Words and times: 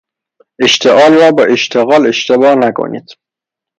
اشتعال 0.61 1.13
را 1.13 1.31
با 1.31 1.43
اشتغال 1.43 2.07
اشتباه 2.07 2.55
نکنید 2.55 3.09